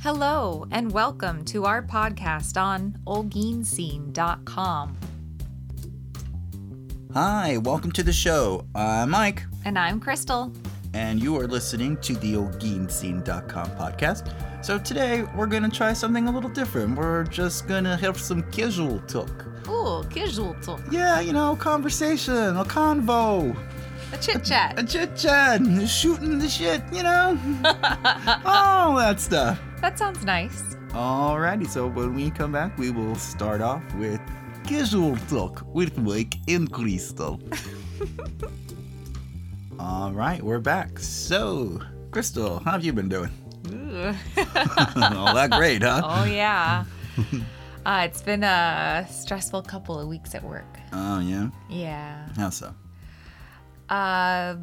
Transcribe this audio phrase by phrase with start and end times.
[0.00, 4.96] Hello, and welcome to our podcast on olginscene.com.
[7.14, 8.64] Hi, welcome to the show.
[8.74, 10.52] I'm Mike, And I'm Crystal.
[10.94, 14.32] and you are listening to the OlgeenScene.com podcast.
[14.64, 16.96] So today we're gonna try something a little different.
[16.96, 19.46] We're just gonna have some casual talk.
[19.68, 20.80] Ooh, casual talk.
[20.90, 23.56] Yeah, you know, conversation, a convo,
[24.12, 24.78] A chit chat.
[24.78, 24.88] a chat.
[24.88, 27.38] chit chat, shooting the shit, you know,
[28.44, 29.58] all that stuff.
[29.80, 30.62] That sounds nice.
[30.90, 34.20] Alrighty, so when we come back, we will start off with
[34.66, 37.40] casual talk with Mike and Crystal.
[39.78, 40.98] All right, we're back.
[40.98, 43.30] So, Crystal, how have you been doing?
[44.96, 46.02] All that great, huh?
[46.04, 46.84] oh, yeah.
[47.86, 50.66] Uh, it's been a stressful couple of weeks at work.
[50.92, 51.48] Oh, yeah.
[51.70, 52.28] Yeah.
[52.36, 52.74] How so?
[53.88, 54.56] Uh,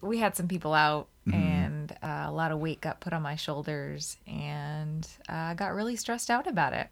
[0.00, 1.53] we had some people out, and
[2.02, 5.96] uh, a lot of weight got put on my shoulders, and uh, I got really
[5.96, 6.88] stressed out about it.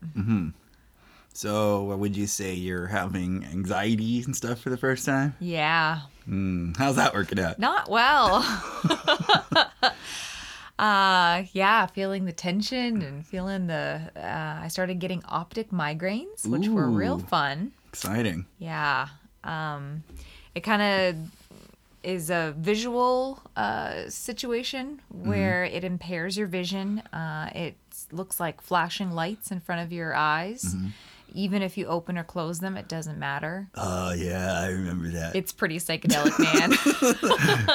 [1.35, 5.35] So, would you say you're having anxiety and stuff for the first time?
[5.41, 6.01] Yeah.
[6.27, 7.59] Hmm, how's that working out?
[7.59, 8.37] Not well.
[10.79, 16.69] uh yeah, feeling the tension and feeling the uh I started getting optic migraines, which
[16.69, 17.73] were real fun.
[17.89, 18.47] Exciting.
[18.59, 19.09] Yeah.
[19.43, 20.05] Um
[20.55, 21.17] it kind of
[22.03, 26.99] is a visual uh, situation where it impairs your vision.
[27.13, 27.77] Uh, it
[28.11, 30.75] looks like flashing lights in front of your eyes.
[31.35, 33.69] Even if you open or close them, it doesn't matter.
[33.75, 35.35] Oh, yeah, I remember that.
[35.37, 36.73] It's pretty psychedelic, man.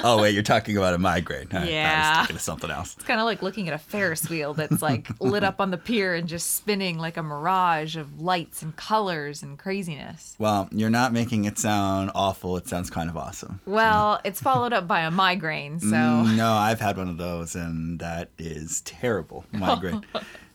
[0.03, 1.47] oh, wait, you're talking about a migraine.
[1.51, 2.09] I, I Yeah.
[2.09, 2.93] was thinking of something else.
[2.95, 5.77] It's kind of like looking at a Ferris wheel that's like lit up on the
[5.77, 10.35] pier and just spinning like a mirage of lights and colors and craziness.
[10.39, 12.57] Well, you're not making it sound awful.
[12.57, 13.59] It sounds kind of awesome.
[13.65, 17.55] Well, it's followed up by a migraine, so Mm, no, I've had one of those,
[17.55, 20.03] and that is terrible migraine.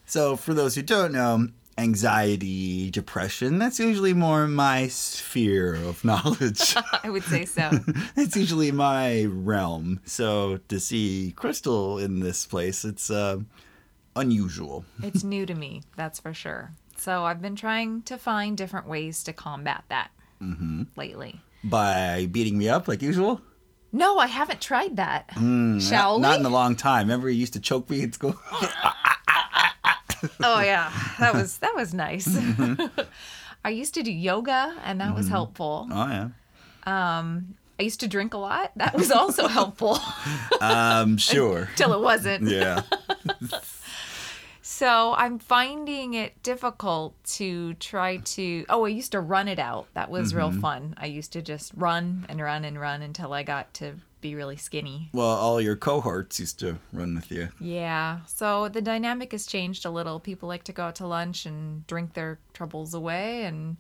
[0.07, 6.75] so, for those who don't know, anxiety, depression, that's usually more my sphere of knowledge.
[7.03, 7.71] I would say so.
[8.15, 10.01] that's usually my realm.
[10.05, 13.41] So, to see Crystal in this place, it's uh,
[14.17, 14.85] unusual.
[15.03, 16.73] It's new to me, that's for sure.
[16.97, 20.11] So I've been trying to find different ways to combat that
[20.41, 20.85] mm-hmm.
[20.97, 21.41] lately.
[21.65, 23.41] By beating me up like usual?
[23.93, 25.29] No, I haven't tried that.
[25.31, 27.07] Mm, Shall not, not in a long time.
[27.07, 28.37] Remember, you used to choke me at school?
[30.43, 32.29] Oh yeah, that was that was nice.
[33.65, 35.35] I used to do yoga, and that was mm-hmm.
[35.35, 35.89] helpful.
[35.91, 36.29] oh, yeah.
[36.85, 38.73] Um, I used to drink a lot.
[38.77, 39.99] That was also helpful.
[40.61, 41.69] Um, sure.
[41.75, 42.49] Till it wasn't.
[42.49, 42.83] Yeah.
[44.65, 48.65] So I'm finding it difficult to try to.
[48.69, 49.87] Oh, I used to run it out.
[49.95, 50.61] That was real mm-hmm.
[50.61, 50.95] fun.
[50.97, 54.57] I used to just run and run and run until I got to be really
[54.57, 55.11] skinny.
[55.13, 57.51] Well, all your cohorts used to run with you.
[57.61, 58.21] Yeah.
[58.27, 60.19] So the dynamic has changed a little.
[60.19, 63.77] People like to go out to lunch and drink their troubles away, and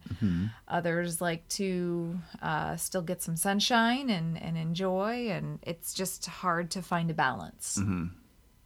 [0.69, 5.30] others like to uh, still get some sunshine and, and enjoy.
[5.30, 7.80] And it's just hard to find a balance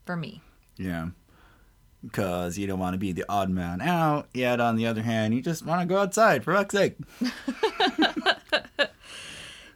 [0.05, 0.43] for me.
[0.77, 1.11] Yeah.
[2.03, 5.35] Because you don't want to be the odd man out, yet on the other hand,
[5.35, 6.97] you just want to go outside, for fuck's sake.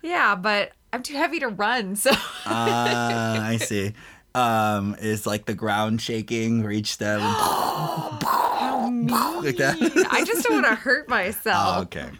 [0.03, 1.97] Yeah, but I'm too heavy to run.
[2.01, 2.11] So.
[2.47, 3.93] Ah, I see.
[4.35, 9.09] Um, is like the ground shaking, reach them How mean.
[9.09, 9.77] like that?
[10.11, 11.79] I just don't want to hurt myself.
[11.79, 12.11] Oh, okay.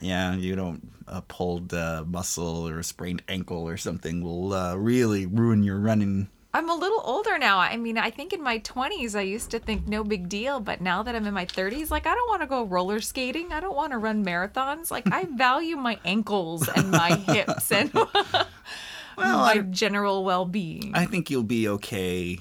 [0.00, 4.74] Yeah, you don't a pulled uh, muscle or a sprained ankle or something will uh,
[4.76, 6.28] really ruin your running.
[6.54, 7.58] I'm a little older now.
[7.58, 10.80] I mean, I think in my 20s, I used to think no big deal, but
[10.80, 13.52] now that I'm in my 30s, like, I don't want to go roller skating.
[13.52, 14.90] I don't want to run marathons.
[14.90, 17.92] Like, I value my ankles and my hips and
[19.18, 20.92] Well, my I, general well being.
[20.94, 22.38] I think you'll be okay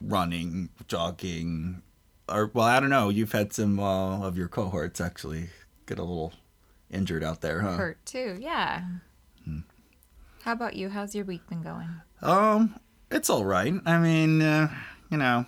[0.00, 1.82] running, jogging,
[2.28, 3.10] or well, I don't know.
[3.10, 5.50] You've had some uh, of your cohorts actually
[5.86, 6.32] get a little
[6.90, 7.76] injured out there, huh?
[7.76, 8.38] Hurt too.
[8.40, 8.84] Yeah.
[10.44, 10.90] How about you?
[10.90, 11.88] How's your week been going?
[12.20, 12.78] Um,
[13.10, 13.72] it's all right.
[13.86, 14.68] I mean, uh,
[15.10, 15.46] you know,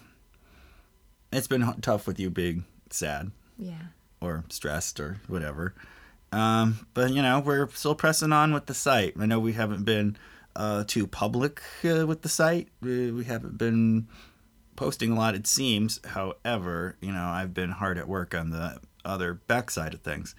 [1.30, 3.88] it's been tough with you being sad Yeah.
[4.22, 5.74] or stressed or whatever.
[6.32, 9.14] Um, but you know, we're still pressing on with the site.
[9.20, 10.16] I know we haven't been
[10.54, 12.68] uh, too public uh, with the site.
[12.80, 14.08] We, we haven't been
[14.76, 16.00] posting a lot, it seems.
[16.06, 20.34] However, you know, I've been hard at work on the other backside of things.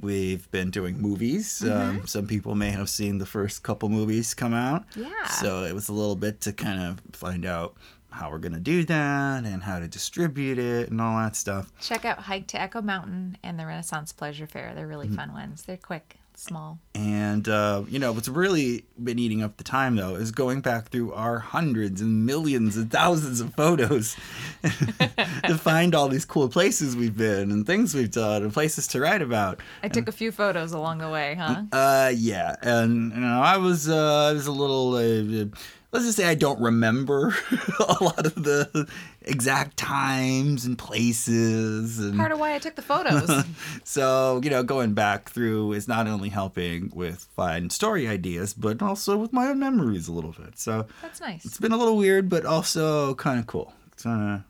[0.00, 1.64] We've been doing movies.
[1.68, 4.84] Um, some people may have seen the first couple movies come out.
[4.94, 5.26] Yeah.
[5.26, 7.74] So it was a little bit to kind of find out
[8.10, 11.70] how we're going to do that and how to distribute it and all that stuff.
[11.80, 14.72] Check out Hike to Echo Mountain and the Renaissance Pleasure Fair.
[14.74, 14.88] They're Mm-hmm.
[14.90, 15.62] really fun ones.
[15.62, 16.16] They're quick.
[16.38, 16.78] Small.
[16.94, 20.88] And uh, you know what's really been eating up the time though is going back
[20.88, 24.16] through our hundreds and millions and thousands of photos
[24.62, 29.00] to find all these cool places we've been and things we've done and places to
[29.00, 29.60] write about.
[29.82, 31.62] I took a few photos along the way, huh?
[31.72, 34.94] Uh, yeah, and you know I was uh, I was a little.
[34.94, 35.46] Uh,
[35.92, 37.34] let's just say I don't remember
[37.80, 38.88] a lot of the
[39.28, 43.44] exact times and places and Part of why I took the photos.
[43.84, 48.82] so you know going back through is not only helping with find story ideas but
[48.82, 51.44] also with my own memories a little bit so That's nice.
[51.44, 54.40] it's been a little weird but also kind of cool it's uh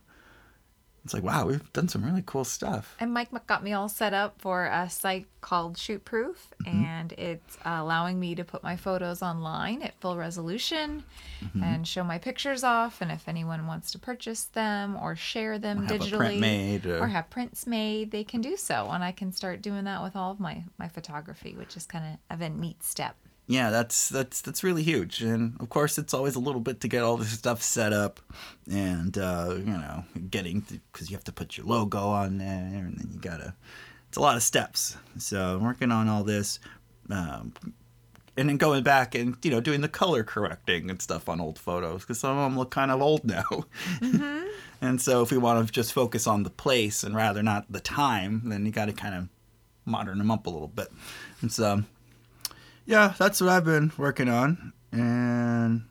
[1.08, 4.12] it's like wow we've done some really cool stuff And Mike got me all set
[4.12, 6.84] up for a site called ShootProof, Mm-hmm.
[6.84, 11.05] and it's allowing me to put my photos online at full resolution
[11.43, 11.62] Mm-hmm.
[11.62, 13.00] and show my pictures off.
[13.00, 17.06] And if anyone wants to purchase them or share them a digitally made, uh, or
[17.06, 18.88] have prints made, they can do so.
[18.90, 22.19] And I can start doing that with all of my, my photography, which is kind
[22.28, 23.14] of a neat step.
[23.49, 25.23] Yeah that's that's that's really huge.
[25.23, 28.21] And of course it's always a little bit to get all this stuff set up
[28.71, 30.61] and uh you know getting
[30.93, 33.55] because you have to put your logo on there and then you gotta
[34.09, 34.97] it's a lot of steps.
[35.19, 36.61] So I'm working on all this
[37.11, 37.53] um
[38.37, 41.59] and then going back and you know doing the color correcting and stuff on old
[41.59, 43.65] photos because some of them look kind of old now.
[44.81, 47.81] And so if we want to just focus on the place and rather not the
[47.81, 49.29] time then you got to kind of
[49.85, 50.89] modern them up a little bit.
[51.41, 51.83] And so
[52.88, 55.85] yeah, that's what I've been working on, and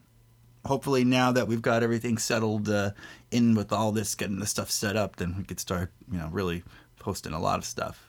[0.66, 2.92] hopefully now that we've got everything settled uh,
[3.32, 6.28] in with all this, getting the stuff set up, then we could start, you know,
[6.32, 6.64] really
[7.00, 8.04] posting a lot of stuff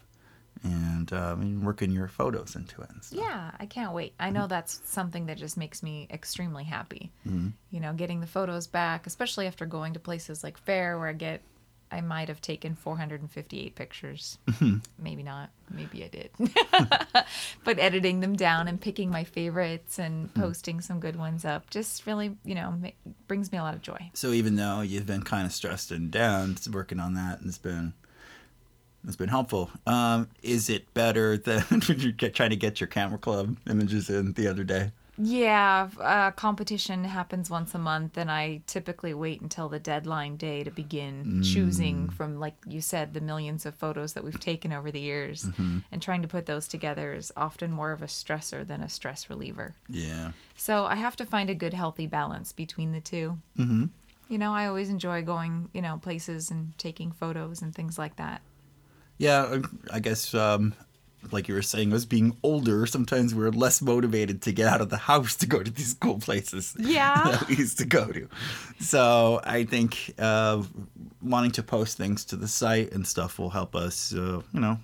[0.65, 2.89] and um, working your photos into it.
[3.11, 4.15] Yeah, I can't wait.
[4.19, 7.13] I know that's something that just makes me extremely happy.
[7.27, 7.49] Mm-hmm.
[7.71, 11.13] You know, getting the photos back, especially after going to places like Fair where I
[11.13, 11.43] get,
[11.91, 14.39] I might have taken 458 pictures.
[14.47, 14.77] Mm-hmm.
[14.99, 15.51] Maybe not.
[15.71, 16.31] Maybe I did.
[17.65, 20.41] but editing them down and picking my favorites and Hmm.
[20.41, 22.79] posting some good ones up just really, you know,
[23.27, 24.11] brings me a lot of joy.
[24.15, 27.59] So even though you've been kind of stressed and down, working on that, and it's
[27.59, 27.95] been
[29.07, 29.71] it's been helpful.
[29.87, 34.11] Um, is it better than when you get trying to get your camera club images
[34.11, 34.93] in the other day?
[35.21, 40.63] Yeah, uh, competition happens once a month, and I typically wait until the deadline day
[40.63, 44.93] to begin choosing from, like you said, the millions of photos that we've taken over
[44.93, 45.45] the years.
[45.91, 49.29] And trying to put those together is often more of a stressor than a stress
[49.29, 49.75] reliever.
[49.89, 50.33] Yeah.
[50.57, 53.85] So I have to find a good, healthy balance between the 2 Mm-hmm.
[54.29, 58.17] You know, I always enjoy going, you know, places and taking photos and things like
[58.17, 58.43] that.
[59.17, 60.75] Yeah, I guess um,
[61.33, 64.89] like you were saying, us being older, sometimes we're less motivated to get out of
[64.89, 67.23] the house to go to these cool places Yeah.
[67.31, 68.29] that we used to go to.
[68.81, 70.63] So I think uh,
[71.23, 74.79] wanting to post things to the site and stuff will help us, uh, you know,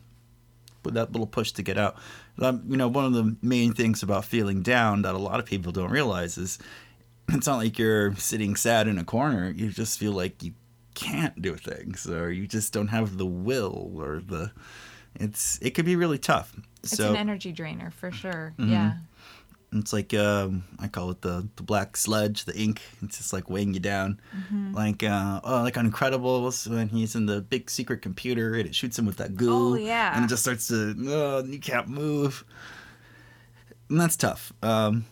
[0.84, 1.96] with that little push to get out.
[2.40, 5.46] Um, you know, one of the main things about feeling down that a lot of
[5.46, 6.58] people don't realize is
[7.28, 9.50] it's not like you're sitting sad in a corner.
[9.50, 10.52] You just feel like you
[10.94, 14.50] can't do things or you just don't have the will or the
[15.16, 18.54] it's it could be really tough It's so an energy drainer for sure.
[18.58, 18.94] Yeah.
[19.72, 22.80] it's like um, I call it the, the black sludge, the ink.
[23.02, 24.20] It's just like weighing you down.
[24.72, 28.74] Like uh, oh, like on Incredibles when he's in the big secret computer and it
[28.74, 29.72] shoots him with that goo.
[29.72, 30.14] Oh, yeah.
[30.16, 32.44] and it just starts to oh, you can't move.
[33.88, 34.52] And that's tough.
[34.62, 35.04] Um,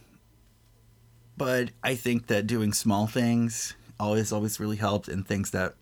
[1.36, 5.74] but I think that doing small things always always really helped, and things that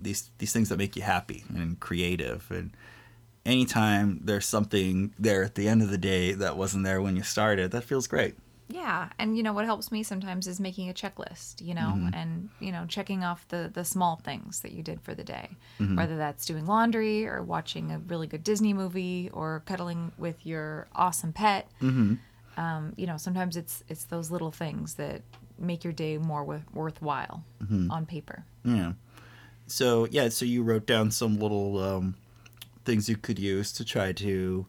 [0.00, 2.72] these these things that make you happy and creative and
[3.44, 7.22] anytime there's something there at the end of the day that wasn't there when you
[7.22, 8.34] started, that feels great.
[8.68, 12.14] Yeah, and you know what helps me sometimes is making a checklist, you know, Mm-hmm.
[12.14, 15.50] and you know checking off the the small things that you did for the day,
[15.78, 15.96] Mm-hmm.
[15.96, 20.86] whether that's doing laundry or watching a really good Disney movie or cuddling with your
[20.94, 21.68] awesome pet.
[21.82, 22.14] Mm-hmm.
[22.58, 25.20] Um, you know, sometimes it's it's those little things that
[25.58, 27.90] make your day more with, worthwhile Mm-hmm.
[27.90, 28.44] on paper.
[28.64, 28.92] Yeah.
[29.66, 32.14] So yeah, so you wrote down some little um,
[32.84, 34.66] things you could use to try to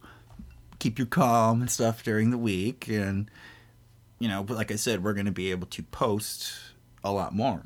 [0.79, 3.29] keep you calm and stuff during the week, and
[4.19, 6.53] you know, but like I said, we're going to be able to post
[7.03, 7.63] a lot more,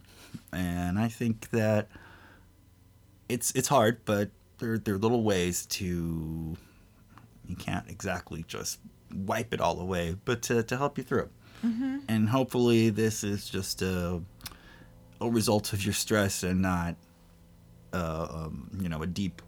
[0.52, 1.88] and I think that
[3.30, 6.58] it's it's hard, but there there are little ways to
[7.46, 8.80] you can't exactly just
[9.14, 11.30] wipe it all away, but to to help you through.
[11.66, 11.98] Mm-hmm.
[12.08, 14.22] and hopefully this is just a
[15.20, 16.96] a result of your stress and not
[17.94, 19.42] uh, um, you know a deep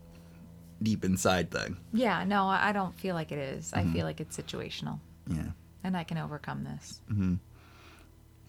[0.82, 3.72] deep inside thing Yeah, no, I don't feel like it is.
[3.72, 3.90] Mm-hmm.
[3.90, 5.52] I feel like it's situational, yeah
[5.84, 7.00] and I can overcome this.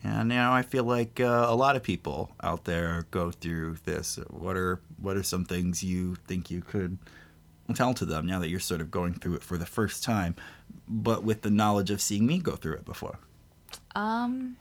[0.02, 4.18] and now i feel like uh, a lot of people out there go through this
[4.30, 6.96] what are what are some things you think you could
[7.74, 10.34] tell to them now that you're sort of going through it for the first time,
[10.88, 13.18] but with the knowledge of seeing me go through it before?
[13.94, 14.56] Um,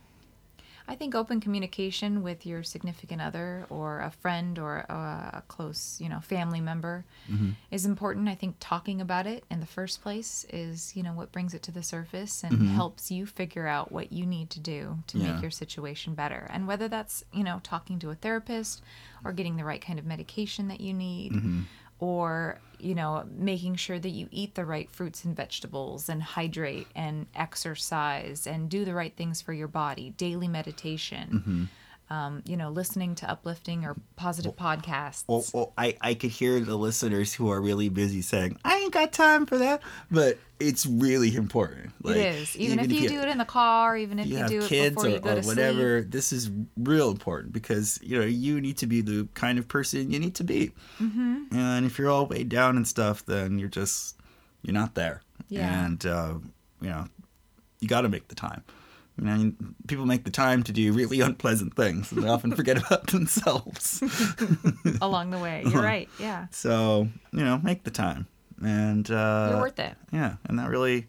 [0.89, 6.01] I think open communication with your significant other or a friend or a, a close,
[6.01, 7.51] you know, family member mm-hmm.
[7.69, 8.27] is important.
[8.27, 11.61] I think talking about it in the first place is, you know, what brings it
[11.63, 12.73] to the surface and mm-hmm.
[12.73, 15.33] helps you figure out what you need to do to Yeah.
[15.33, 16.47] make your situation better.
[16.49, 18.81] And whether that's, you know, talking to a therapist
[19.23, 21.61] or getting the right kind of medication that you need mm-hmm.
[21.99, 26.87] Or you know making sure that you eat the right fruits and vegetables and hydrate
[26.95, 31.63] and exercise and do the right things for your body daily meditation mm-hmm.
[32.09, 36.59] Um, you know listening to uplifting or positive podcasts Well, well I, I could hear
[36.59, 39.81] the listeners who are really busy saying, I ain't got time for that.
[40.09, 41.93] But it's really important.
[42.03, 44.37] Like, it is even, if, you, do it in the car even if you you,
[44.39, 47.11] have do it kids before or, you go or to sleep whatever, this is real
[47.11, 50.43] important because, you know, you need to be the kind of person you need to
[50.43, 50.71] be.
[50.99, 51.55] Mm-hmm.
[51.55, 54.17] And if you're all weighed down and stuff, then you're just,
[54.61, 55.21] you're not there.
[55.47, 55.85] Yeah.
[55.85, 56.33] And, uh,
[56.81, 57.07] you know,
[57.79, 58.63] you got to make the time.
[59.19, 59.51] You know,
[59.87, 64.01] people make the time to do really unpleasant things and they often forget about themselves.
[65.01, 68.27] along the way you're right yeah So, you know, make the time.
[68.63, 71.07] And uh you're worth it yeah, and that really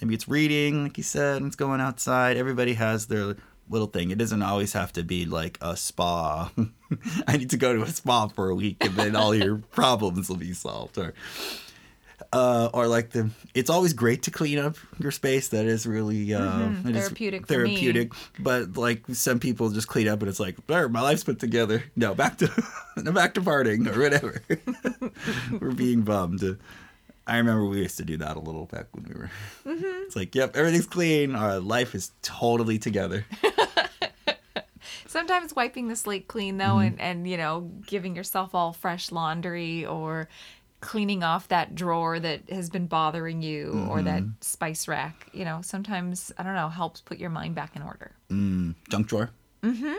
[0.00, 2.36] maybe it's reading, like you said, and it's going outside.
[2.36, 3.36] Everybody has their
[3.68, 4.10] little thing.
[4.10, 6.50] It doesn't always have to be like a spa.
[7.26, 10.28] I need to go to a spa for a week and then all your problems
[10.28, 11.14] will be solved or
[12.32, 15.48] uh, or like the it's always great to clean up your space.
[15.48, 17.76] That is really uh Mhm, it is therapeutic for me.
[17.76, 18.12] therapeutic.
[18.38, 21.84] But like some people just clean up and it's like my life's put together.
[21.96, 22.50] No back to
[22.96, 24.42] no back to partying or whatever.
[25.60, 26.58] We're being bummed.
[27.26, 29.30] I remember we used to do that a little back when we were
[29.66, 30.02] Mm-hmm.
[30.06, 31.34] it's like yep everything's clean.
[31.34, 33.26] Our life is totally together.
[35.06, 39.84] Sometimes wiping the slate clean though and, and you know giving yourself all fresh laundry
[39.84, 40.28] or
[40.82, 45.60] cleaning off that drawer that has been bothering you or that spice rack you know
[45.62, 48.10] sometimes i don't know helps put your mind back in order.
[48.30, 49.30] Mm, junk drawer?
[49.62, 49.94] Mm-hmm.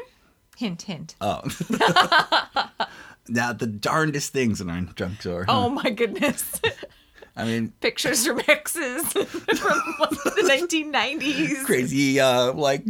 [0.57, 1.15] hint hint.
[1.21, 1.41] Oh.
[3.29, 6.59] Now the darndest things in our junk drawer oh my goodness.
[7.37, 12.83] I mean pictures from exes from the 1990s crazy uh like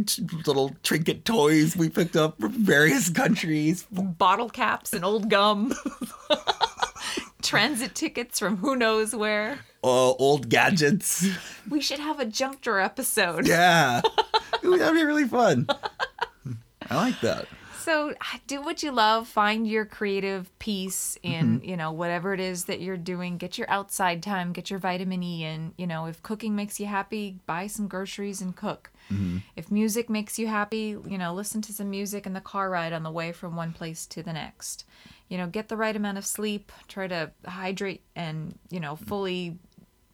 [0.46, 3.86] little trinket toys we picked up from various countries.
[3.92, 5.72] Bottle caps and old gum
[7.54, 11.26] transit tickets from who knows where uh, old gadgets
[11.70, 14.00] we should have a junk drawer episode yeah
[14.62, 15.66] that'd be really fun
[16.90, 17.46] i like that
[17.84, 18.14] So
[18.46, 22.80] do what you love, find your creative piece in, you know, whatever it is that
[22.80, 23.36] you're doing.
[23.36, 25.74] Get your outside time, get your vitamin E in.
[25.76, 28.90] You know, if cooking makes you happy, buy some groceries and cook.
[29.54, 32.94] If music makes you happy, you know, listen to some music in the car ride
[32.94, 34.86] on the way from one place to the next.
[35.28, 39.58] You know, get the right amount of sleep, try to hydrate and, you know, fully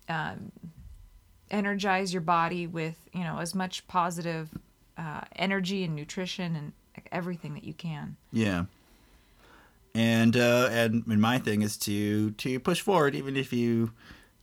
[0.08, 0.52] um,
[1.50, 4.48] energize your body with, you know, as much positive
[4.96, 6.72] uh, energy and nutrition and
[7.10, 8.16] everything that you can.
[8.32, 8.64] yeah.
[9.92, 13.90] And uh and, and my thing is to to push forward even if you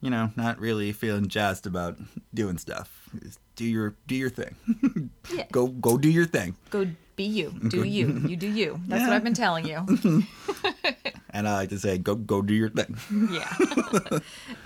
[0.01, 1.97] you know not really feeling jazzed about
[2.33, 3.09] doing stuff.
[3.55, 4.55] Do your do your thing.
[5.33, 5.45] Yeah.
[5.51, 6.57] go go do your thing.
[6.69, 7.49] Go be you.
[7.67, 8.23] Do you.
[8.25, 8.79] You do you.
[8.87, 9.85] That's what I've been telling you.
[11.31, 12.97] and i like to say go go do your thing
[13.29, 13.53] Yeah.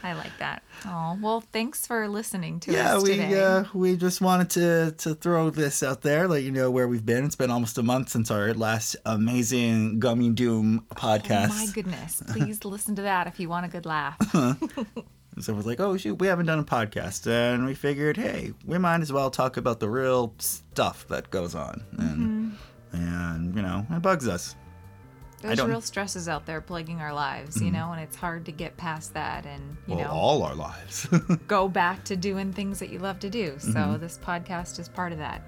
[0.03, 0.61] I like that.
[0.85, 3.39] Oh, well, thanks for listening to yeah us we today.
[3.41, 7.05] uh we just wanted to to throw this out there let you know where we've
[7.05, 11.67] been it's been almost a month since our last amazing gummy doom podcast Oh my
[11.73, 12.21] goodness.
[12.31, 14.17] Please listen to that if you want a good laugh.
[15.39, 18.53] So it was like, oh shoot, we haven't done a podcast, and we figured, hey,
[18.65, 22.53] we might as well talk about the real stuff that goes on, and
[22.93, 22.97] mm-hmm.
[22.97, 24.55] and you know, it bugs us.
[25.41, 27.75] There's real stresses out there plaguing our lives, you mm-hmm.
[27.75, 31.07] know, and it's hard to get past that and, you well, know, all our lives.
[31.47, 33.55] go back to doing things that you love to do.
[33.57, 34.01] So Mm-hmm.
[34.01, 35.41] this podcast is part of that.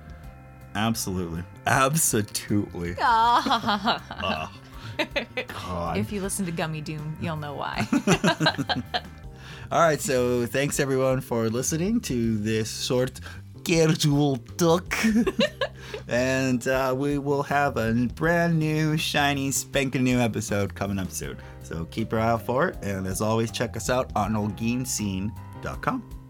[0.75, 2.95] Absolutely, absolutely.
[3.01, 4.01] Ah.
[4.09, 4.51] Ah.
[5.47, 5.97] God.
[5.97, 7.87] if you listen to Gummy Doom, you'll know why.
[9.73, 13.19] All right, so thanks everyone for listening to this short
[13.63, 14.95] casual talk.
[16.07, 21.37] and uh, we will have a brand new, shiny, spanking new episode coming up soon.
[21.63, 22.77] So keep your eye out for it.
[22.83, 26.22] And as always, check us out on olginscene.com.